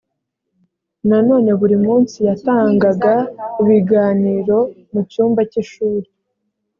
nanone 1.07 1.49
buri 1.59 1.75
munsi 1.85 2.17
yatangaga 2.27 3.13
ibiganiro 3.61 4.57
mu 4.91 5.01
cyumba 5.11 5.41
cy 5.51 5.57
ishuri 5.63 6.07